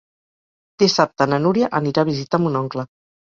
Dissabte 0.83 1.27
na 1.33 1.39
Núria 1.43 1.69
anirà 1.81 2.05
a 2.05 2.09
visitar 2.11 2.41
mon 2.47 2.59
oncle. 2.65 2.89